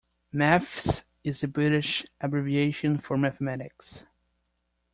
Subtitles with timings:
[0.33, 4.03] Maths is the British abbreviation for mathematics